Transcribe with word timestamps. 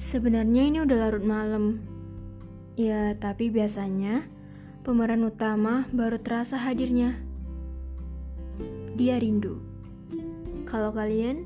Sebenarnya 0.00 0.64
ini 0.64 0.80
udah 0.80 0.96
larut 0.96 1.20
malam. 1.20 1.84
Ya, 2.80 3.12
tapi 3.20 3.52
biasanya 3.52 4.24
pemeran 4.80 5.20
utama 5.28 5.84
baru 5.92 6.16
terasa 6.16 6.56
hadirnya. 6.56 7.20
Dia 8.96 9.20
rindu. 9.20 9.60
Kalau 10.64 10.96
kalian 10.96 11.44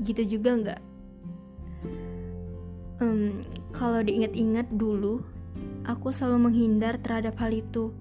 gitu 0.00 0.24
juga 0.24 0.50
nggak? 0.56 0.80
Um, 3.04 3.44
kalau 3.76 4.00
diingat-ingat 4.00 4.72
dulu, 4.72 5.20
aku 5.84 6.08
selalu 6.08 6.48
menghindar 6.48 6.96
terhadap 7.04 7.36
hal 7.36 7.52
itu. 7.52 7.92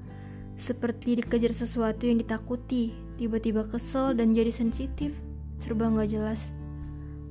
Seperti 0.55 1.19
dikejar 1.19 1.51
sesuatu 1.51 2.07
yang 2.07 2.23
ditakuti, 2.23 2.95
tiba-tiba 3.19 3.67
kesel 3.67 4.15
dan 4.15 4.31
jadi 4.31 4.49
sensitif, 4.49 5.11
serba 5.59 5.91
nggak 5.91 6.17
jelas. 6.17 6.55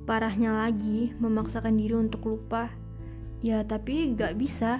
Parahnya 0.06 0.54
lagi, 0.54 1.10
memaksakan 1.18 1.74
diri 1.74 1.98
untuk 1.98 2.22
lupa. 2.30 2.70
Ya, 3.42 3.66
tapi 3.66 4.14
gak 4.14 4.38
bisa. 4.38 4.78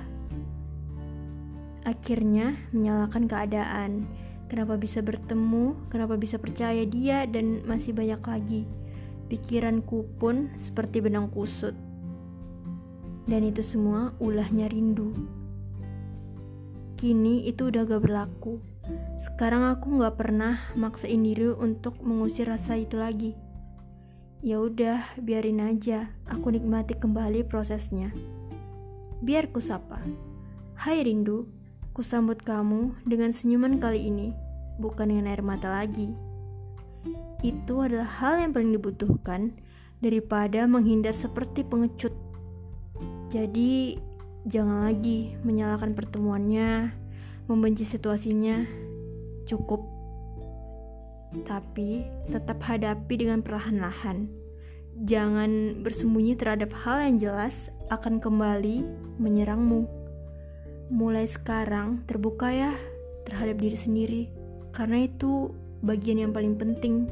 Akhirnya, 1.83 2.55
menyalahkan 2.71 3.27
keadaan. 3.27 4.07
Kenapa 4.47 4.79
bisa 4.79 5.03
bertemu, 5.03 5.75
kenapa 5.91 6.15
bisa 6.15 6.39
percaya 6.39 6.87
dia, 6.87 7.27
dan 7.27 7.59
masih 7.67 7.91
banyak 7.91 8.23
lagi. 8.23 8.63
Pikiranku 9.27 10.07
pun 10.23 10.55
seperti 10.55 11.03
benang 11.03 11.27
kusut. 11.35 11.75
Dan 13.27 13.43
itu 13.43 13.67
semua 13.67 14.15
ulahnya 14.23 14.71
rindu. 14.71 15.11
Kini 16.95 17.51
itu 17.51 17.75
udah 17.75 17.83
gak 17.83 18.07
berlaku. 18.07 18.63
Sekarang 19.19 19.67
aku 19.67 19.99
gak 19.99 20.15
pernah 20.23 20.63
maksain 20.79 21.19
diri 21.19 21.51
untuk 21.51 21.99
mengusir 21.99 22.47
rasa 22.47 22.79
itu 22.79 22.95
lagi. 22.95 23.35
Ya 24.47 24.63
udah, 24.63 25.03
biarin 25.19 25.59
aja. 25.59 26.07
Aku 26.31 26.55
nikmati 26.55 26.95
kembali 26.95 27.43
prosesnya. 27.51 28.15
Biar 29.19 29.51
ku 29.51 29.59
sapa. 29.59 29.99
Hai 30.79 31.03
rindu, 31.03 31.51
ku 31.91 32.07
sambut 32.07 32.39
kamu 32.39 32.95
dengan 33.03 33.35
senyuman 33.35 33.83
kali 33.83 34.07
ini, 34.07 34.31
bukan 34.79 35.11
dengan 35.11 35.35
air 35.35 35.43
mata 35.43 35.67
lagi. 35.67 36.15
Itu 37.43 37.83
adalah 37.83 38.07
hal 38.07 38.39
yang 38.39 38.55
paling 38.55 38.71
dibutuhkan 38.71 39.51
daripada 39.99 40.63
menghindar 40.71 41.19
seperti 41.19 41.67
pengecut. 41.67 42.15
Jadi, 43.35 43.99
jangan 44.47 44.87
lagi 44.87 45.35
menyalahkan 45.43 45.91
pertemuannya, 45.99 46.95
membenci 47.51 47.83
situasinya. 47.83 48.63
Cukup 49.43 49.96
tapi 51.45 52.07
tetap 52.31 52.63
hadapi 52.63 53.15
dengan 53.19 53.43
perlahan-lahan. 53.43 54.31
Jangan 55.05 55.83
bersembunyi 55.85 56.39
terhadap 56.41 56.73
hal 56.73 57.05
yang 57.05 57.17
jelas 57.21 57.69
akan 57.93 58.17
kembali 58.17 58.87
menyerangmu. 59.21 59.85
Mulai 60.89 61.29
sekarang 61.29 62.07
terbuka 62.09 62.49
ya 62.49 62.73
terhadap 63.29 63.61
diri 63.61 63.77
sendiri, 63.77 64.23
karena 64.73 65.05
itu 65.05 65.53
bagian 65.85 66.23
yang 66.23 66.33
paling 66.33 66.57
penting. 66.57 67.11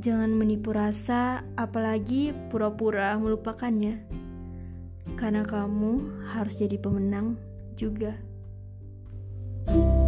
Jangan 0.00 0.32
menipu 0.32 0.72
rasa, 0.72 1.44
apalagi 1.54 2.32
pura-pura 2.48 3.14
melupakannya, 3.20 4.00
karena 5.20 5.44
kamu 5.44 6.00
harus 6.32 6.58
jadi 6.58 6.80
pemenang 6.80 7.36
juga. 7.76 8.16
thank 9.62 9.78
you 9.78 10.01